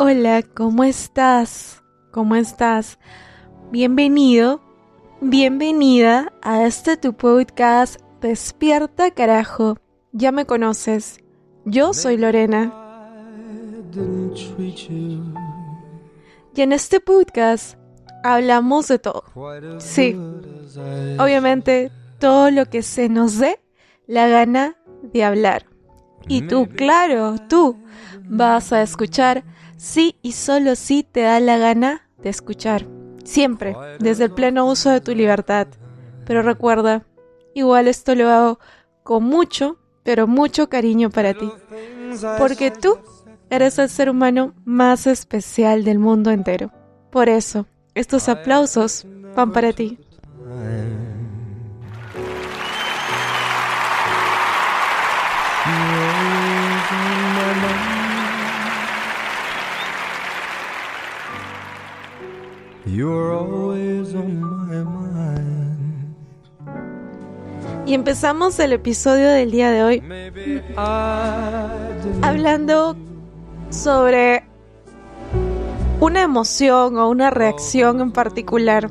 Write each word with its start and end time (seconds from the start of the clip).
Hola, 0.00 0.44
¿cómo 0.54 0.84
estás? 0.84 1.82
¿Cómo 2.12 2.36
estás? 2.36 3.00
Bienvenido, 3.72 4.60
bienvenida 5.20 6.32
a 6.40 6.64
este 6.64 6.96
tu 6.96 7.14
podcast 7.14 8.00
Despierta 8.20 9.10
carajo. 9.10 9.76
Ya 10.12 10.30
me 10.30 10.46
conoces. 10.46 11.18
Yo 11.64 11.94
soy 11.94 12.16
Lorena. 12.16 12.72
Y 16.54 16.60
en 16.62 16.72
este 16.72 17.00
podcast 17.00 17.76
hablamos 18.22 18.86
de 18.86 19.00
todo. 19.00 19.24
Sí, 19.78 20.16
obviamente 21.18 21.90
todo 22.20 22.52
lo 22.52 22.66
que 22.66 22.82
se 22.82 23.08
nos 23.08 23.40
dé 23.40 23.58
la 24.06 24.28
gana 24.28 24.76
de 25.02 25.24
hablar. 25.24 25.66
Y 26.28 26.42
tú, 26.42 26.68
claro, 26.68 27.34
tú 27.48 27.76
vas 28.28 28.72
a 28.72 28.82
escuchar 28.82 29.42
sí 29.78 30.16
y 30.20 30.32
solo 30.32 30.76
si 30.76 31.02
te 31.02 31.22
da 31.22 31.40
la 31.40 31.56
gana 31.56 32.10
de 32.18 32.28
escuchar. 32.28 32.86
Siempre, 33.24 33.74
desde 33.98 34.24
el 34.24 34.30
pleno 34.32 34.66
uso 34.66 34.90
de 34.90 35.00
tu 35.00 35.14
libertad. 35.14 35.68
Pero 36.26 36.42
recuerda, 36.42 37.06
igual 37.54 37.88
esto 37.88 38.14
lo 38.14 38.28
hago 38.28 38.58
con 39.02 39.24
mucho, 39.24 39.78
pero 40.02 40.26
mucho 40.26 40.68
cariño 40.68 41.08
para 41.08 41.32
ti. 41.32 41.50
Porque 42.38 42.70
tú 42.70 42.98
eres 43.50 43.78
el 43.78 43.88
ser 43.88 44.10
humano 44.10 44.54
más 44.64 45.06
especial 45.06 45.84
del 45.84 45.98
mundo 45.98 46.30
entero. 46.30 46.70
Por 47.10 47.28
eso, 47.28 47.66
estos 47.94 48.28
aplausos 48.28 49.06
van 49.34 49.52
para 49.52 49.72
ti. 49.72 49.98
Y 67.86 67.94
empezamos 67.94 68.58
el 68.58 68.72
episodio 68.72 69.28
del 69.28 69.50
día 69.50 69.70
de 69.70 69.82
hoy 69.82 70.02
hablando 72.22 72.96
sobre 73.70 74.44
una 76.00 76.22
emoción 76.22 76.96
o 76.96 77.08
una 77.08 77.30
reacción 77.30 78.00
en 78.00 78.12
particular. 78.12 78.90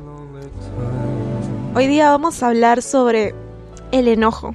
Hoy 1.74 1.86
día 1.86 2.10
vamos 2.10 2.42
a 2.42 2.48
hablar 2.48 2.82
sobre 2.82 3.34
el 3.92 4.08
enojo. 4.08 4.54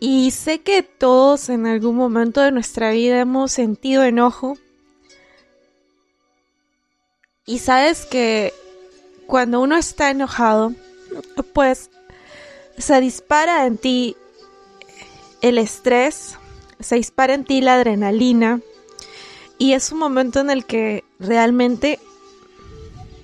Y 0.00 0.30
sé 0.30 0.62
que 0.62 0.82
todos 0.82 1.50
en 1.50 1.66
algún 1.66 1.94
momento 1.94 2.40
de 2.40 2.52
nuestra 2.52 2.90
vida 2.90 3.20
hemos 3.20 3.52
sentido 3.52 4.02
enojo. 4.02 4.56
Y 7.44 7.58
sabes 7.58 8.06
que 8.06 8.54
cuando 9.26 9.60
uno 9.60 9.76
está 9.76 10.10
enojado, 10.10 10.72
pues 11.52 11.90
se 12.78 12.98
dispara 13.00 13.66
en 13.66 13.76
ti 13.76 14.16
el 15.42 15.58
estrés, 15.58 16.38
se 16.80 16.96
dispara 16.96 17.34
en 17.34 17.44
ti 17.44 17.60
la 17.60 17.74
adrenalina. 17.74 18.60
Y 19.58 19.74
es 19.74 19.92
un 19.92 19.98
momento 19.98 20.40
en 20.40 20.48
el 20.48 20.64
que 20.64 21.04
realmente 21.18 22.00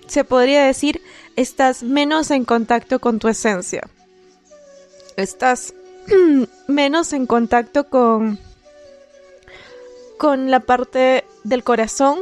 se 0.07 0.25
podría 0.25 0.65
decir 0.67 1.01
estás 1.37 1.83
menos 1.83 2.31
en 2.31 2.45
contacto 2.45 2.99
con 2.99 3.19
tu 3.19 3.29
esencia. 3.29 3.89
Estás 5.17 5.73
menos 6.69 7.13
en 7.13 7.27
contacto 7.27 7.89
con, 7.89 8.39
con 10.19 10.51
la 10.51 10.61
parte 10.61 11.25
del 11.45 11.65
corazón, 11.65 12.21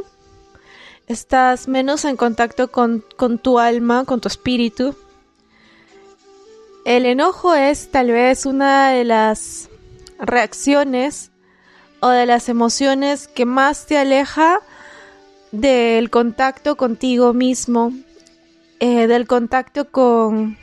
estás 1.07 1.67
menos 1.67 2.05
en 2.05 2.17
contacto 2.17 2.71
con, 2.71 3.03
con 3.15 3.37
tu 3.37 3.59
alma, 3.59 4.05
con 4.05 4.21
tu 4.21 4.27
espíritu. 4.27 4.95
El 6.85 7.05
enojo 7.05 7.55
es 7.55 7.89
tal 7.91 8.11
vez 8.11 8.45
una 8.45 8.91
de 8.91 9.03
las 9.03 9.69
reacciones 10.19 11.31
o 11.99 12.09
de 12.09 12.25
las 12.25 12.49
emociones 12.49 13.27
que 13.27 13.45
más 13.45 13.85
te 13.87 13.97
aleja 13.97 14.61
del 15.51 16.09
contacto 16.09 16.75
contigo 16.75 17.33
mismo, 17.33 17.93
eh, 18.79 19.07
del 19.07 19.25
contacto 19.25 19.89
con, 19.89 20.57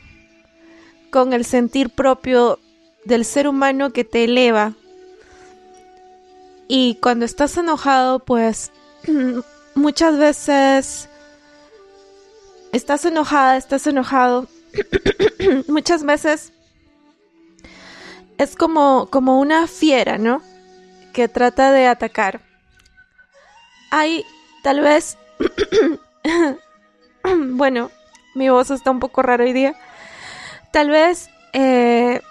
con 1.10 1.32
el 1.32 1.44
sentir 1.44 1.90
propio 1.90 2.58
del 3.04 3.24
ser 3.24 3.48
humano 3.48 3.92
que 3.92 4.04
te 4.04 4.24
eleva. 4.24 4.72
Y 6.68 6.96
cuando 7.02 7.24
estás 7.24 7.56
enojado, 7.56 8.20
pues 8.20 8.70
muchas 9.74 10.18
veces 10.18 11.08
estás 12.72 13.04
enojada, 13.04 13.56
estás 13.56 13.86
enojado. 13.86 14.48
muchas 15.68 16.04
veces 16.04 16.52
es 18.38 18.56
como, 18.56 19.08
como 19.10 19.38
una 19.38 19.66
fiera, 19.66 20.19
¿no? 20.19 20.42
Que 21.12 21.28
trata 21.28 21.72
de 21.72 21.86
atacar. 21.86 22.40
Hay 23.90 24.24
tal 24.62 24.80
vez... 24.80 25.19
bueno, 27.24 27.90
mi 28.34 28.48
voz 28.48 28.70
está 28.70 28.90
un 28.90 29.00
poco 29.00 29.22
rara 29.22 29.44
hoy 29.44 29.52
día. 29.52 29.74
Tal 30.72 30.88
vez 30.88 31.28
eh, 31.52 32.22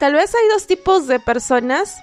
Tal 0.00 0.14
vez 0.14 0.34
hay 0.34 0.48
dos 0.48 0.66
tipos 0.66 1.06
de 1.06 1.20
personas 1.20 2.02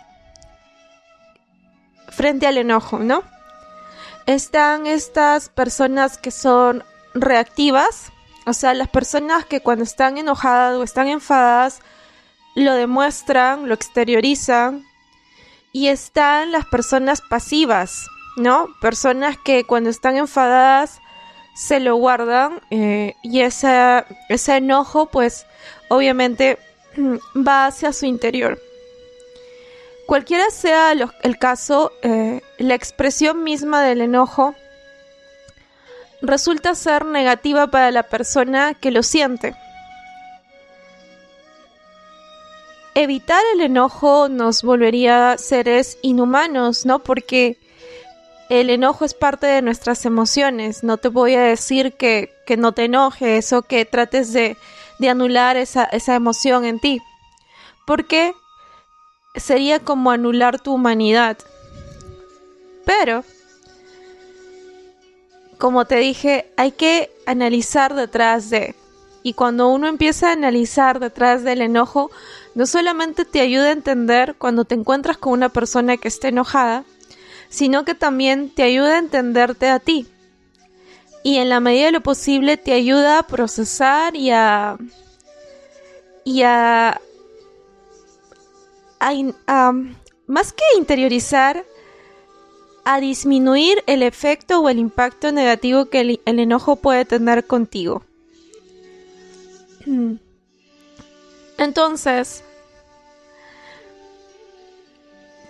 frente 2.09 2.46
al 2.46 2.59
enojo, 2.59 3.00
¿no? 3.00 3.24
Están 4.28 4.85
estas 4.85 5.50
personas 5.50 6.19
que 6.19 6.30
son 6.30 6.84
reactivas, 7.16 8.12
o 8.46 8.53
sea, 8.53 8.75
las 8.75 8.88
personas 8.88 9.46
que 9.46 9.62
cuando 9.62 9.84
están 9.84 10.19
enojadas 10.19 10.75
o 10.75 10.84
están 10.84 11.07
enfadadas 11.07 11.81
lo 12.53 12.75
demuestran, 12.75 13.68
lo 13.68 13.74
exteriorizan. 13.74 14.86
Y 15.72 15.88
están 15.88 16.52
las 16.52 16.68
personas 16.68 17.22
pasivas, 17.22 18.06
¿no? 18.36 18.68
Personas 18.80 19.40
que 19.44 19.63
cuando 19.63 19.90
están 19.90 20.18
enfadadas 20.18 21.02
se 21.56 21.80
lo 21.80 21.96
guardan 21.96 22.62
eh, 22.69 23.16
y 23.24 23.41
ese, 23.41 24.06
ese 24.30 24.57
enojo 24.57 25.07
pues 25.07 25.47
obviamente 25.90 26.59
va 27.35 27.68
hacia 27.68 27.94
su 27.94 28.06
interior. 28.06 28.59
Cualquiera 30.08 30.50
sea 30.52 30.94
el 30.94 31.38
caso, 31.38 31.91
eh, 32.02 32.41
la 32.58 32.75
expresión 32.75 33.44
misma 33.44 33.84
del 33.84 34.02
enojo 34.02 34.56
resulta 36.22 36.75
ser 36.75 37.06
negativa 37.06 37.68
para 37.68 37.91
la 37.91 38.03
persona 38.03 38.74
que 38.74 38.91
lo 38.91 39.03
siente. 39.03 39.53
Evitar 42.96 43.44
el 43.53 43.62
enojo 43.62 44.28
nos 44.30 44.63
volvería 44.63 45.38
seres 45.38 46.00
inhumanos, 46.02 46.86
¿no? 46.86 47.00
Porque 47.00 47.57
el 48.50 48.69
enojo 48.69 49.06
es 49.06 49.13
parte 49.13 49.46
de 49.46 49.62
nuestras 49.62 50.06
emociones. 50.06 50.84
No 50.84 50.97
te 50.97 51.09
voy 51.09 51.36
a 51.36 51.41
decir 51.41 51.94
que, 51.94 52.34
que 52.46 52.57
no 52.57 52.72
te 52.72 52.86
enojes 52.86 53.53
o 53.53 53.62
que 53.62 53.86
trates 53.86 54.34
de 54.34 54.57
de 55.00 55.09
anular 55.09 55.58
esa, 55.58 55.84
esa 55.85 56.16
emoción 56.16 56.66
en 56.66 56.80
ti. 56.80 57.02
Porque 57.85 58.34
sería 59.35 59.80
como 59.80 60.12
anular 60.12 60.59
tu 60.59 60.74
humanidad. 60.74 61.38
Pero, 62.85 63.24
como 65.57 65.86
te 65.86 65.98
dije, 65.98 66.51
hay 66.57 66.72
que 66.72 67.12
analizar 67.25 67.94
detrás 67.94 68.50
de. 68.50 68.75
Y 69.24 69.33
cuando 69.33 69.68
uno 69.68 69.88
empieza 69.88 70.30
a 70.30 70.33
analizar 70.33 71.00
detrás 71.00 71.44
del 71.44 71.62
enojo, 71.62 72.12
no 72.56 72.66
solamente 72.66 73.25
te 73.25 73.42
ayuda 73.42 73.68
a 73.68 73.72
entender 73.72 74.36
cuando 74.38 74.63
te 74.63 74.75
encuentras 74.75 75.18
con 75.18 75.33
una 75.33 75.50
persona 75.50 75.98
que 75.98 76.07
esté 76.07 76.30
enojada, 76.30 76.86
sino 77.50 77.83
que 77.83 77.94
también 77.94 78.50
te 78.50 78.63
ayuda 78.63 78.95
a 78.95 79.00
entenderte 79.00 79.69
a 79.69 79.80
ti 79.80 80.07
y 81.27 81.39
en 81.39 81.50
la 81.50 81.59
medida 81.59 81.88
de 81.88 81.91
lo 81.91 82.00
posible 82.00 82.56
te 82.56 82.71
ayuda 82.71 83.19
a 83.19 83.27
procesar 83.27 84.15
y 84.15 84.31
a 84.31 84.77
y 86.24 86.41
a, 86.41 87.01
más 90.25 90.53
que 90.53 90.63
interiorizar 90.77 91.65
a 92.85 93.01
disminuir 93.01 93.83
el 93.88 94.03
efecto 94.03 94.62
o 94.62 94.69
el 94.69 94.79
impacto 94.79 95.33
negativo 95.33 95.88
que 95.88 96.00
el, 96.00 96.21
el 96.24 96.39
enojo 96.39 96.77
puede 96.77 97.03
tener 97.03 97.45
contigo. 97.45 98.03
Entonces, 101.57 102.41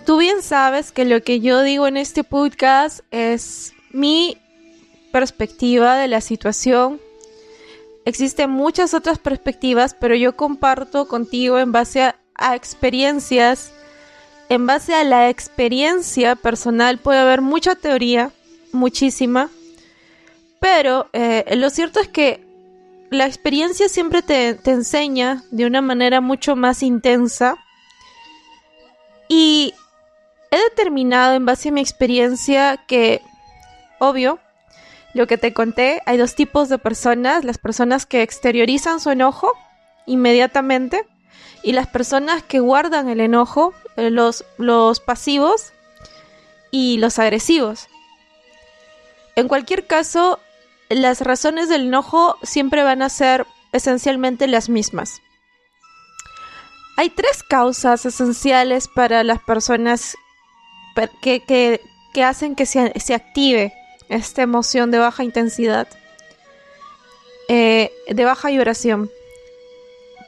tú 0.07 0.18
bien 0.18 0.41
sabes 0.41 0.91
que 0.91 1.06
lo 1.06 1.21
que 1.21 1.39
yo 1.39 1.62
digo 1.62 1.85
en 1.85 1.97
este 1.97 2.24
podcast 2.24 3.01
es 3.12 3.74
mi 3.91 4.39
perspectiva 5.12 5.95
de 5.98 6.07
la 6.07 6.21
situación. 6.21 7.00
Existen 8.06 8.50
muchas 8.50 8.94
otras 8.94 9.19
perspectivas, 9.19 9.94
pero 9.94 10.15
yo 10.15 10.36
comparto 10.36 11.07
contigo 11.07 11.59
en 11.59 11.71
base 11.71 12.01
a, 12.01 12.15
experiencias. 12.56 13.74
En 14.50 14.65
base 14.65 14.94
a 14.94 15.04
la 15.04 15.30
experiencia 15.30 16.36
personal 16.36 17.00
puede 17.00 17.19
haber 17.19 17.42
mucha 17.42 17.75
teoría, 17.75 18.31
muchísima, 18.71 19.50
pero 20.59 21.10
eh, 21.13 21.44
lo 21.57 21.69
cierto 21.69 22.00
es 22.00 22.07
que 22.07 22.45
la 23.10 23.25
experiencia 23.25 23.89
siempre 23.89 24.21
te, 24.21 24.53
te 24.53 24.71
enseña 24.71 25.44
de 25.51 25.65
una 25.65 25.81
manera 25.81 26.21
mucho 26.21 26.56
más 26.56 26.83
intensa 26.83 27.57
y 29.27 29.74
he 30.51 30.57
determinado 30.57 31.36
en 31.36 31.45
base 31.45 31.69
a 31.69 31.71
mi 31.71 31.81
experiencia 31.81 32.77
que, 32.88 33.21
obvio, 34.00 34.39
lo 35.13 35.27
que 35.27 35.38
te 35.38 35.54
conté, 35.54 36.01
hay 36.06 36.18
dos 36.18 36.36
tipos 36.36 36.69
de 36.69 36.77
personas, 36.77 37.44
las 37.44 37.57
personas 37.57 38.06
que 38.06 38.21
exteriorizan 38.21 39.00
su 39.00 39.09
enojo 39.09 39.54
inmediatamente 40.06 41.07
y 41.63 41.71
las 41.71 41.88
personas 41.88 42.44
que 42.44 42.59
guardan 42.59 43.09
el 43.09 43.19
enojo, 43.19 43.74
eh, 43.95 44.09
los, 44.09 44.45
los 44.57 45.00
pasivos 45.00 45.74
y 46.71 46.98
los 46.98 47.19
agresivos. 47.19 47.88
En 49.36 49.48
cualquier 49.48 49.86
caso, 49.86 50.39
las 50.89 51.21
razones 51.21 51.69
del 51.69 51.88
enojo 51.88 52.38
siempre 52.44 52.83
van 52.83 53.01
a 53.01 53.10
ser 53.10 53.45
esencialmente 53.71 54.48
las 54.48 54.69
mismas. 54.69 55.21
Hay 56.98 57.12
tres 57.12 57.44
causas 57.44 58.06
esenciales 58.06 58.88
para 58.88 59.24
las 59.24 59.39
personas 59.44 60.15
que, 61.21 61.80
hacen 62.24 62.56
que 62.56 62.65
se, 62.65 63.13
active 63.13 63.74
esta 64.09 64.42
emoción 64.42 64.92
de 64.92 65.00
baja 65.00 65.24
intensidad, 65.24 65.88
eh, 67.50 67.92
de 68.07 68.25
baja 68.25 68.50
vibración. 68.50 69.09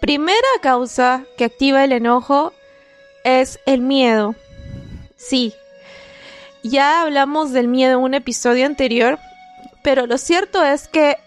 Primera 0.01 0.47
causa 0.61 1.25
que 1.37 1.45
activa 1.45 1.83
el 1.83 1.91
enojo 1.91 2.53
es 3.23 3.59
el 3.65 3.81
miedo. 3.81 4.35
Sí, 5.17 5.53
ya 6.63 7.01
hablamos 7.01 7.51
del 7.51 7.67
miedo 7.67 7.97
en 7.97 8.03
un 8.03 8.13
episodio 8.13 8.65
anterior, 8.65 9.19
pero 9.83 10.07
lo 10.07 10.17
cierto 10.17 10.63
es 10.63 10.87
que 10.87 11.17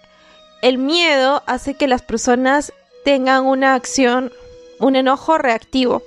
el 0.63 0.79
miedo 0.79 1.43
hace 1.47 1.75
que 1.75 1.89
las 1.89 2.03
personas 2.03 2.73
tengan 3.05 3.47
una 3.47 3.75
acción, 3.75 4.33
un 4.79 4.97
enojo 4.97 5.39
reactivo. 5.39 6.03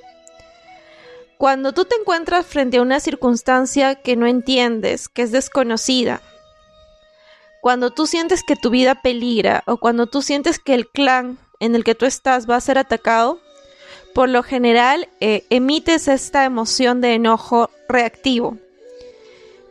Cuando 1.38 1.74
tú 1.74 1.86
te 1.86 1.96
encuentras 1.96 2.46
frente 2.46 2.78
a 2.78 2.82
una 2.82 3.00
circunstancia 3.00 3.96
que 3.96 4.16
no 4.16 4.26
entiendes, 4.26 5.10
que 5.10 5.24
es 5.24 5.32
desconocida, 5.32 6.22
cuando 7.66 7.90
tú 7.90 8.06
sientes 8.06 8.44
que 8.44 8.56
tu 8.56 8.70
vida 8.70 8.94
peligra 9.02 9.64
o 9.66 9.78
cuando 9.78 10.06
tú 10.06 10.22
sientes 10.22 10.60
que 10.60 10.76
el 10.76 10.88
clan 10.88 11.40
en 11.60 11.74
el 11.74 11.84
que 11.84 11.96
tú 11.96 12.06
estás 12.06 12.48
va 12.48 12.58
a 12.58 12.62
ser 12.62 12.78
atacado, 12.78 13.40
por 14.14 14.30
lo 14.30 14.44
general 14.44 15.10
eh, 15.20 15.48
emites 15.50 16.08
esta 16.08 16.46
emoción 16.46 17.02
de 17.02 17.16
enojo 17.16 17.72
reactivo. 17.90 18.60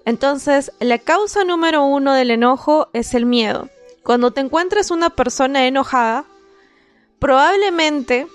Entonces, 0.04 0.72
la 0.80 0.98
causa 0.98 1.44
número 1.44 1.84
uno 1.84 2.14
del 2.14 2.32
enojo 2.32 2.88
es 2.94 3.14
el 3.14 3.26
miedo. 3.26 3.68
Cuando 4.02 4.32
te 4.32 4.40
encuentres 4.40 4.90
una 4.90 5.10
persona 5.10 5.68
enojada, 5.68 6.24
probablemente 7.20 8.26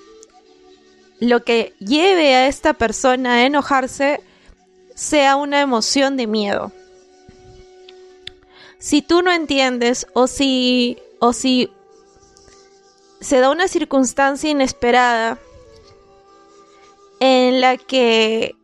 lo 1.19 1.43
que 1.43 1.73
lleve 1.79 2.33
a 2.33 2.47
esta 2.47 2.75
persona 2.75 3.33
a 3.33 3.45
enojarse 3.45 4.21
sea 4.95 5.35
una 5.35 5.59
emoción 5.59 6.15
de 6.15 6.27
miedo. 6.27 6.71
Si 8.79 9.01
tú 9.01 9.21
no 9.21 9.31
entiendes 9.31 10.07
o 10.13 10.27
si 10.27 10.97
o 11.19 11.33
si 11.33 11.69
se 13.19 13.39
da 13.39 13.51
una 13.51 13.67
circunstancia 13.67 14.49
inesperada 14.49 15.37
en 17.19 17.59
la 17.59 17.75
que 17.75 18.55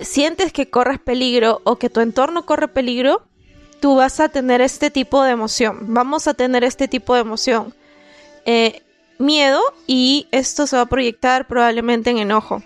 sientes 0.00 0.52
que 0.52 0.68
corres 0.68 1.00
peligro 1.00 1.62
o 1.64 1.76
que 1.76 1.88
tu 1.88 2.00
entorno 2.00 2.44
corre 2.44 2.68
peligro, 2.68 3.26
tú 3.80 3.96
vas 3.96 4.20
a 4.20 4.28
tener 4.28 4.60
este 4.60 4.90
tipo 4.90 5.22
de 5.22 5.32
emoción. 5.32 5.94
Vamos 5.94 6.28
a 6.28 6.34
tener 6.34 6.64
este 6.64 6.88
tipo 6.88 7.14
de 7.14 7.20
emoción. 7.20 7.74
Eh, 8.44 8.82
miedo 9.18 9.60
y 9.86 10.28
esto 10.30 10.66
se 10.66 10.76
va 10.76 10.82
a 10.82 10.86
proyectar 10.86 11.46
probablemente 11.46 12.10
en 12.10 12.18
enojo. 12.18 12.62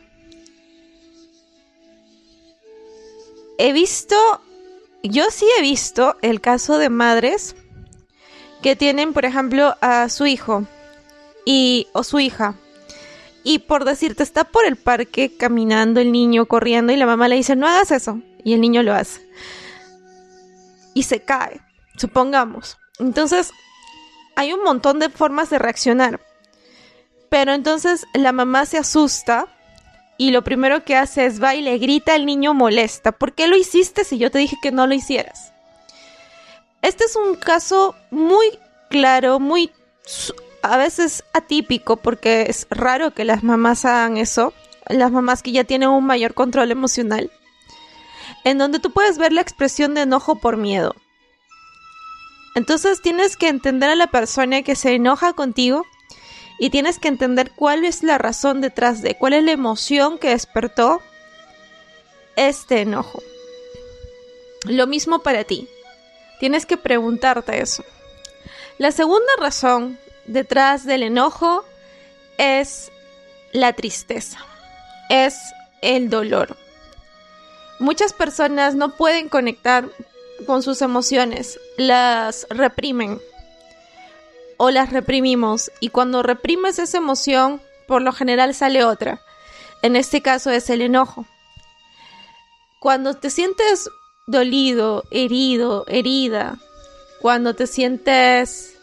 He 3.58 3.72
visto, 3.72 4.16
yo 5.02 5.24
sí 5.30 5.46
he 5.58 5.62
visto 5.62 6.16
el 6.22 6.40
caso 6.40 6.78
de 6.78 6.90
madres 6.90 7.54
que 8.62 8.76
tienen, 8.76 9.12
por 9.12 9.24
ejemplo, 9.24 9.76
a 9.80 10.08
su 10.08 10.26
hijo 10.26 10.64
y 11.44 11.86
o 11.92 12.02
su 12.02 12.20
hija. 12.20 12.54
Y 13.44 13.60
por 13.60 13.84
decirte, 13.84 14.22
está 14.22 14.44
por 14.44 14.64
el 14.64 14.76
parque 14.76 15.36
caminando 15.36 16.00
el 16.00 16.12
niño, 16.12 16.46
corriendo, 16.46 16.92
y 16.92 16.96
la 16.96 17.06
mamá 17.06 17.28
le 17.28 17.36
dice, 17.36 17.56
no 17.56 17.66
hagas 17.66 17.90
eso. 17.92 18.20
Y 18.44 18.52
el 18.52 18.60
niño 18.60 18.82
lo 18.82 18.94
hace. 18.94 19.26
Y 20.94 21.04
se 21.04 21.20
cae, 21.20 21.60
supongamos. 21.96 22.76
Entonces, 22.98 23.52
hay 24.36 24.52
un 24.52 24.62
montón 24.62 24.98
de 24.98 25.08
formas 25.08 25.50
de 25.50 25.58
reaccionar. 25.58 26.20
Pero 27.28 27.52
entonces 27.52 28.06
la 28.14 28.32
mamá 28.32 28.66
se 28.66 28.78
asusta 28.78 29.46
y 30.18 30.32
lo 30.32 30.42
primero 30.42 30.84
que 30.84 30.96
hace 30.96 31.24
es 31.24 31.42
va 31.42 31.54
y 31.54 31.62
le 31.62 31.78
grita 31.78 32.14
al 32.14 32.26
niño 32.26 32.52
molesta. 32.52 33.12
¿Por 33.12 33.32
qué 33.32 33.46
lo 33.46 33.56
hiciste 33.56 34.04
si 34.04 34.18
yo 34.18 34.30
te 34.30 34.40
dije 34.40 34.56
que 34.60 34.72
no 34.72 34.86
lo 34.86 34.94
hicieras? 34.94 35.52
Este 36.82 37.04
es 37.04 37.14
un 37.16 37.36
caso 37.36 37.94
muy 38.10 38.58
claro, 38.90 39.38
muy 39.38 39.70
a 40.62 40.76
veces 40.76 41.22
atípico 41.32 41.96
porque 41.96 42.46
es 42.48 42.66
raro 42.68 43.12
que 43.12 43.24
las 43.24 43.44
mamás 43.44 43.84
hagan 43.84 44.16
eso, 44.16 44.52
las 44.88 45.12
mamás 45.12 45.42
que 45.42 45.52
ya 45.52 45.62
tienen 45.62 45.88
un 45.88 46.04
mayor 46.04 46.34
control 46.34 46.72
emocional, 46.72 47.30
en 48.42 48.58
donde 48.58 48.80
tú 48.80 48.90
puedes 48.90 49.18
ver 49.18 49.32
la 49.32 49.40
expresión 49.40 49.94
de 49.94 50.02
enojo 50.02 50.40
por 50.40 50.56
miedo. 50.56 50.96
Entonces 52.56 53.00
tienes 53.02 53.36
que 53.36 53.48
entender 53.48 53.90
a 53.90 53.94
la 53.94 54.08
persona 54.08 54.62
que 54.62 54.74
se 54.74 54.94
enoja 54.94 55.32
contigo 55.32 55.86
y 56.58 56.70
tienes 56.70 56.98
que 56.98 57.08
entender 57.08 57.52
cuál 57.52 57.84
es 57.84 58.02
la 58.02 58.18
razón 58.18 58.60
detrás 58.60 59.00
de, 59.00 59.16
cuál 59.16 59.32
es 59.32 59.44
la 59.44 59.52
emoción 59.52 60.18
que 60.18 60.30
despertó 60.30 61.00
este 62.36 62.80
enojo. 62.80 63.22
Lo 64.64 64.86
mismo 64.86 65.20
para 65.20 65.44
ti. 65.44 65.68
Tienes 66.40 66.66
que 66.66 66.76
preguntarte 66.76 67.60
eso. 67.60 67.84
La 68.78 68.92
segunda 68.92 69.32
razón 69.40 69.98
detrás 70.26 70.84
del 70.84 71.02
enojo 71.02 71.64
es 72.38 72.92
la 73.52 73.72
tristeza, 73.72 74.38
es 75.10 75.36
el 75.82 76.10
dolor. 76.10 76.56
Muchas 77.80 78.12
personas 78.12 78.74
no 78.74 78.96
pueden 78.96 79.28
conectar 79.28 79.88
con 80.46 80.62
sus 80.62 80.82
emociones, 80.82 81.58
las 81.76 82.46
reprimen 82.50 83.20
o 84.58 84.70
las 84.70 84.92
reprimimos 84.92 85.70
y 85.80 85.88
cuando 85.88 86.22
reprimes 86.22 86.78
esa 86.78 86.98
emoción, 86.98 87.62
por 87.86 88.02
lo 88.02 88.12
general 88.12 88.54
sale 88.54 88.84
otra. 88.84 89.22
En 89.82 89.96
este 89.96 90.20
caso 90.20 90.50
es 90.50 90.68
el 90.68 90.82
enojo. 90.82 91.24
Cuando 92.80 93.14
te 93.14 93.30
sientes 93.30 93.88
dolido, 94.26 95.04
herido, 95.10 95.84
herida, 95.86 96.58
cuando 97.22 97.54
te 97.54 97.66
sientes 97.66 98.74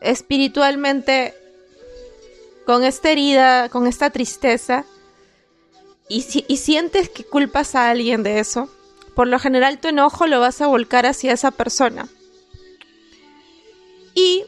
espiritualmente 0.00 1.34
con 2.66 2.84
esta 2.84 3.10
herida, 3.10 3.68
con 3.68 3.86
esta 3.86 4.10
tristeza, 4.10 4.84
y, 6.08 6.44
y 6.48 6.56
sientes 6.56 7.08
que 7.08 7.24
culpas 7.24 7.74
a 7.74 7.90
alguien 7.90 8.24
de 8.24 8.40
eso, 8.40 8.68
por 9.14 9.28
lo 9.28 9.38
general 9.38 9.78
tu 9.78 9.88
enojo 9.88 10.26
lo 10.26 10.40
vas 10.40 10.60
a 10.60 10.66
volcar 10.66 11.06
hacia 11.06 11.32
esa 11.32 11.52
persona 11.52 12.08
y 14.16 14.46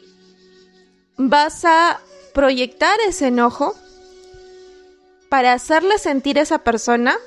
vas 1.15 1.63
a 1.63 2.01
proyectar 2.33 2.99
ese 3.07 3.27
enojo 3.27 3.75
para 5.29 5.53
hacerle 5.53 5.97
sentir 5.99 6.39
a 6.39 6.41
esa 6.41 6.63
persona 6.63 7.17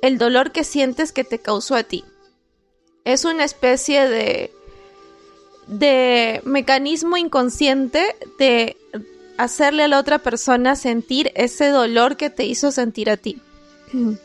el 0.00 0.16
dolor 0.16 0.52
que 0.52 0.64
sientes 0.64 1.12
que 1.12 1.24
te 1.24 1.40
causó 1.40 1.74
a 1.74 1.82
ti. 1.82 2.04
Es 3.04 3.24
una 3.24 3.44
especie 3.44 4.08
de, 4.08 4.52
de 5.66 6.40
mecanismo 6.44 7.16
inconsciente 7.16 8.16
de 8.38 8.76
hacerle 9.36 9.82
a 9.82 9.88
la 9.88 9.98
otra 9.98 10.20
persona 10.20 10.76
sentir 10.76 11.32
ese 11.34 11.68
dolor 11.68 12.16
que 12.16 12.30
te 12.30 12.44
hizo 12.44 12.70
sentir 12.70 13.10
a 13.10 13.18
ti. 13.18 13.42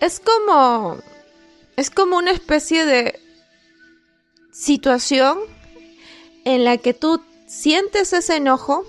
Es 0.00 0.18
como 0.18 0.96
es 1.76 1.90
como 1.90 2.16
una 2.16 2.30
especie 2.30 2.86
de 2.86 3.20
situación 4.52 5.38
en 6.44 6.64
la 6.64 6.78
que 6.78 6.94
tú 6.94 7.22
sientes 7.46 8.12
ese 8.12 8.36
enojo, 8.36 8.84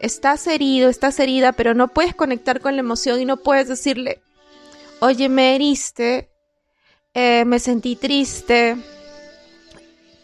estás 0.00 0.46
herido, 0.46 0.88
estás 0.88 1.18
herida, 1.20 1.52
pero 1.52 1.74
no 1.74 1.88
puedes 1.88 2.14
conectar 2.14 2.60
con 2.60 2.74
la 2.76 2.80
emoción 2.80 3.20
y 3.20 3.24
no 3.24 3.38
puedes 3.38 3.68
decirle, 3.68 4.20
oye, 5.00 5.28
me 5.28 5.54
heriste, 5.54 6.30
eh, 7.14 7.44
me 7.44 7.58
sentí 7.58 7.96
triste, 7.96 8.76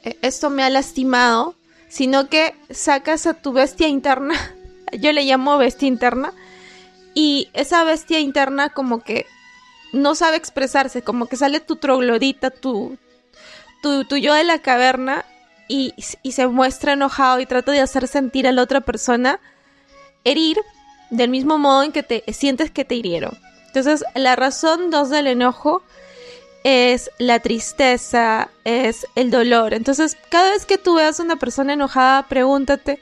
e, 0.02 0.16
esto 0.22 0.50
me 0.50 0.62
ha 0.62 0.70
lastimado, 0.70 1.54
sino 1.88 2.28
que 2.28 2.54
sacas 2.70 3.26
a 3.26 3.34
tu 3.34 3.52
bestia 3.52 3.88
interna, 3.88 4.34
yo 4.99 5.12
le 5.12 5.25
llamo 5.25 5.58
bestia 5.58 5.88
interna, 5.88 6.32
y 7.14 7.50
esa 7.52 7.84
bestia 7.84 8.20
interna 8.20 8.70
como 8.70 9.02
que 9.02 9.26
no 9.92 10.14
sabe 10.14 10.38
expresarse, 10.38 11.02
como 11.02 11.26
que 11.26 11.37
sale 11.37 11.61
tu 11.61 11.76
troglodita, 11.76 12.50
tu, 12.50 12.96
tu, 13.83 14.05
tu 14.05 14.17
yo 14.17 14.33
de 14.35 14.45
la 14.45 14.61
caverna 14.61 15.25
y, 15.69 15.95
y, 16.23 16.33
se 16.33 16.47
muestra 16.47 16.95
enojado 16.95 17.41
y 17.41 17.47
trata 17.47 17.73
de 17.73 17.81
hacer 17.81 18.09
sentir 18.09 18.47
a 18.47 18.53
la 18.53 18.62
otra 18.62 18.81
persona 18.81 19.41
herir 20.25 20.59
del 21.11 21.31
mismo 21.31 21.59
modo 21.59 21.83
en 21.83 21.93
que 21.93 22.03
te 22.03 22.25
sientes 22.33 22.71
que 22.71 22.85
te 22.85 22.95
hirieron. 22.95 23.39
Entonces, 23.67 24.05
la 24.15 24.37
razón 24.37 24.91
dos 24.91 25.11
del 25.11 25.27
enojo 25.27 25.83
es 26.65 27.11
la 27.19 27.41
tristeza, 27.41 28.49
es 28.65 29.07
el 29.15 29.31
dolor. 29.31 29.75
Entonces, 29.75 30.17
cada 30.31 30.51
vez 30.51 30.67
que 30.67 30.79
tú 30.79 30.95
veas 30.95 31.19
a 31.19 31.23
una 31.23 31.37
persona 31.37 31.73
enojada, 31.73 32.29
pregúntate 32.29 33.01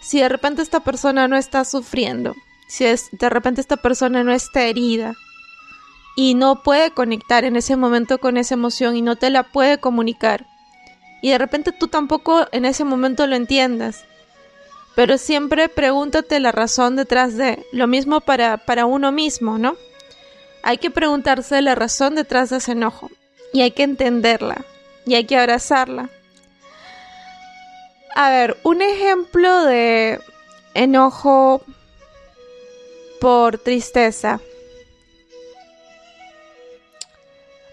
si 0.00 0.20
de 0.20 0.28
repente 0.28 0.62
esta 0.62 0.80
persona 0.80 1.26
no 1.26 1.36
está 1.36 1.64
sufriendo, 1.64 2.34
si 2.68 2.84
es, 2.84 3.08
de 3.12 3.30
repente 3.30 3.60
esta 3.60 3.78
persona 3.78 4.22
no 4.22 4.32
está 4.32 4.64
herida 4.64 5.14
y 6.16 6.34
no 6.34 6.62
puede 6.62 6.90
conectar 6.90 7.44
en 7.44 7.56
ese 7.56 7.76
momento 7.76 8.18
con 8.18 8.36
esa 8.36 8.54
emoción 8.54 8.96
y 8.96 9.02
no 9.02 9.16
te 9.16 9.30
la 9.30 9.42
puede 9.42 9.78
comunicar. 9.78 10.46
Y 11.22 11.30
de 11.30 11.38
repente 11.38 11.72
tú 11.72 11.88
tampoco 11.88 12.46
en 12.52 12.64
ese 12.64 12.84
momento 12.84 13.26
lo 13.26 13.36
entiendas. 13.36 14.04
Pero 14.94 15.18
siempre 15.18 15.68
pregúntate 15.68 16.38
la 16.38 16.52
razón 16.52 16.96
detrás 16.96 17.36
de 17.36 17.66
lo 17.72 17.86
mismo 17.86 18.20
para, 18.20 18.58
para 18.58 18.86
uno 18.86 19.10
mismo, 19.10 19.58
¿no? 19.58 19.76
Hay 20.62 20.78
que 20.78 20.90
preguntarse 20.90 21.60
la 21.62 21.74
razón 21.74 22.14
detrás 22.14 22.50
de 22.50 22.58
ese 22.58 22.72
enojo 22.72 23.10
y 23.52 23.62
hay 23.62 23.72
que 23.72 23.82
entenderla 23.82 24.64
y 25.04 25.14
hay 25.14 25.24
que 25.24 25.36
abrazarla. 25.36 26.10
A 28.14 28.30
ver, 28.30 28.56
un 28.62 28.80
ejemplo 28.80 29.64
de 29.64 30.20
enojo 30.74 31.62
por 33.20 33.58
tristeza. 33.58 34.40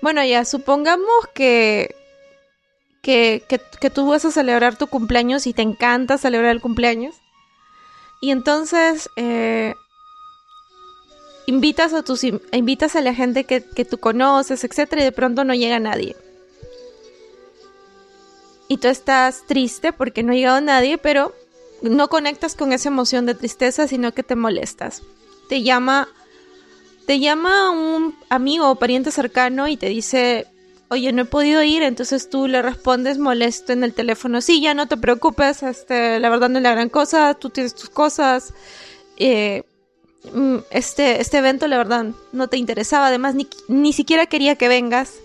Bueno, 0.01 0.23
ya 0.23 0.45
supongamos 0.45 1.27
que, 1.33 1.95
que, 3.01 3.43
que, 3.79 3.89
tú 3.89 4.07
vas 4.07 4.25
a 4.25 4.31
celebrar 4.31 4.75
tu 4.75 4.87
cumpleaños 4.87 5.45
y 5.45 5.53
te 5.53 5.61
encanta 5.61 6.17
celebrar 6.17 6.51
el 6.51 6.61
cumpleaños. 6.61 7.15
Y 8.19 8.31
entonces 8.31 9.09
eh, 9.15 9.75
invitas 11.45 11.93
a 11.93 12.03
tus 12.03 12.23
invitas 12.23 12.95
a 12.95 13.01
la 13.01 13.13
gente 13.13 13.43
que, 13.43 13.61
tú 13.61 13.97
conoces, 13.99 14.63
etcétera, 14.63 15.01
y 15.01 15.05
de 15.05 15.11
pronto 15.11 15.43
no 15.43 15.53
llega 15.53 15.79
nadie. 15.79 16.15
Y 18.67 18.77
tú 18.77 18.87
estás 18.87 19.43
triste 19.47 19.91
porque 19.91 20.23
no 20.23 20.31
ha 20.31 20.35
llegado 20.35 20.61
nadie, 20.61 20.97
pero 20.97 21.33
no 21.81 22.07
conectas 22.07 22.55
con 22.55 22.73
esa 22.73 22.89
emoción 22.89 23.25
de 23.25 23.35
tristeza, 23.35 23.87
sino 23.87 24.13
que 24.13 24.23
te 24.23 24.35
molestas. 24.35 25.01
Te 25.49 25.61
llama 25.61 26.07
te 27.05 27.19
llama 27.19 27.71
un 27.71 28.15
amigo 28.29 28.69
o 28.69 28.75
pariente 28.75 29.11
cercano 29.11 29.67
y 29.67 29.77
te 29.77 29.87
dice, 29.87 30.47
"Oye, 30.89 31.11
no 31.11 31.23
he 31.23 31.25
podido 31.25 31.63
ir", 31.63 31.83
entonces 31.83 32.29
tú 32.29 32.47
le 32.47 32.61
respondes 32.61 33.17
molesto 33.17 33.73
en 33.73 33.83
el 33.83 33.93
teléfono, 33.93 34.41
"Sí, 34.41 34.61
ya 34.61 34.73
no 34.73 34.87
te 34.87 34.97
preocupes, 34.97 35.63
este, 35.63 36.19
la 36.19 36.29
verdad 36.29 36.49
no 36.49 36.57
es 36.59 36.63
la 36.63 36.71
gran 36.71 36.89
cosa, 36.89 37.33
tú 37.33 37.49
tienes 37.49 37.75
tus 37.75 37.89
cosas." 37.89 38.53
Eh, 39.17 39.63
Mm, 40.33 40.57
este, 40.69 41.19
este 41.19 41.39
evento, 41.39 41.67
la 41.67 41.77
verdad, 41.77 42.05
no 42.31 42.47
te 42.47 42.57
interesaba. 42.57 43.07
Además, 43.07 43.35
ni, 43.35 43.47
ni 43.67 43.93
siquiera 43.93 44.25
quería 44.27 44.55
que 44.55 44.67
vengas. 44.67 45.15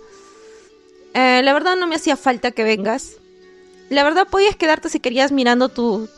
Eh, 1.15 1.43
la 1.43 1.53
verdad, 1.53 1.77
no 1.77 1.87
me 1.87 1.97
hacía 1.97 2.17
falta 2.17 2.51
que 2.51 2.65
vengas. 2.65 3.13
La 3.91 4.05
verdad, 4.05 4.27
podías 4.29 4.57
quedarte 4.57 4.89
si 4.89 5.01
querías 5.01 5.33
mirando 5.33 5.69
tu, 5.69 6.09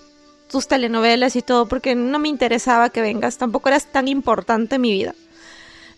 tus 0.50 0.68
telenovelas 0.68 1.36
y 1.36 1.42
todo, 1.42 1.66
porque 1.66 1.94
no 1.94 2.18
me 2.18 2.28
interesaba 2.28 2.90
que 2.90 3.00
vengas. 3.00 3.38
Tampoco 3.38 3.68
eras 3.68 3.86
tan 3.86 4.08
importante 4.08 4.76
en 4.76 4.80
mi 4.80 4.92
vida. 4.92 5.14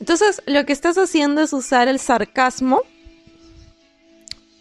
Entonces, 0.00 0.42
lo 0.46 0.64
que 0.66 0.72
estás 0.72 0.98
haciendo 0.98 1.40
es 1.42 1.52
usar 1.52 1.88
el 1.88 2.00
sarcasmo 2.00 2.82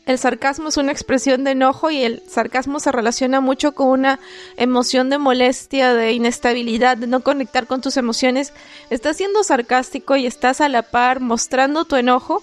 el 0.09 0.17
sarcasmo 0.17 0.69
es 0.69 0.77
una 0.77 0.91
expresión 0.91 1.43
de 1.43 1.51
enojo 1.51 1.91
y 1.91 2.01
el 2.01 2.23
sarcasmo 2.27 2.79
se 2.79 2.91
relaciona 2.91 3.41
mucho 3.41 3.75
con 3.75 3.89
una 3.89 4.19
emoción 4.57 5.11
de 5.11 5.19
molestia, 5.19 5.93
de 5.93 6.13
inestabilidad, 6.13 6.97
de 6.97 7.05
no 7.05 7.19
conectar 7.19 7.67
con 7.67 7.81
tus 7.81 7.95
emociones. 7.95 8.51
Estás 8.89 9.17
siendo 9.17 9.43
sarcástico 9.43 10.15
y 10.15 10.25
estás 10.25 10.61
a 10.61 10.69
la 10.69 10.81
par 10.81 11.19
mostrando 11.19 11.85
tu 11.85 11.95
enojo. 11.95 12.41